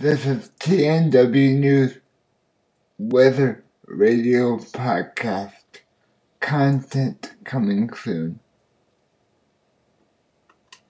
This 0.00 0.26
is 0.26 0.52
TNW 0.60 1.58
News 1.58 1.98
Weather 2.98 3.64
Radio 3.84 4.58
Podcast. 4.58 5.50
Content 6.38 7.34
coming 7.42 7.92
soon. 7.92 8.38